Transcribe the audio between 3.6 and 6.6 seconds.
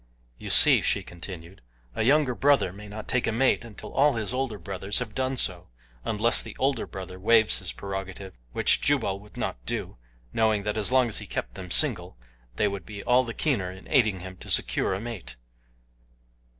until all his older brothers have done so, unless the